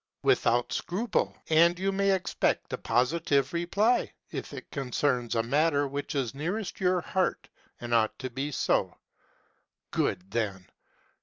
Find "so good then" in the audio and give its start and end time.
8.51-10.65